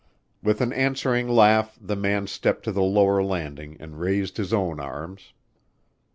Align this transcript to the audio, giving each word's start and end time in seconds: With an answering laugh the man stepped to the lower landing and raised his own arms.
With 0.41 0.61
an 0.61 0.73
answering 0.73 1.29
laugh 1.29 1.77
the 1.79 1.95
man 1.95 2.25
stepped 2.25 2.63
to 2.63 2.71
the 2.71 2.81
lower 2.81 3.21
landing 3.23 3.77
and 3.79 3.99
raised 3.99 4.37
his 4.37 4.51
own 4.51 4.79
arms. 4.79 5.33